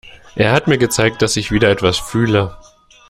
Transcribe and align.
Es 0.35 0.51
hat 0.51 0.67
mir 0.67 0.79
gezeigt, 0.79 1.21
dass 1.21 1.37
ich 1.37 1.51
wieder 1.51 1.69
etwas 1.69 1.99
fühle. 1.99 2.57